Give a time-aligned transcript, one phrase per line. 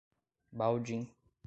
[0.51, 1.05] Baldim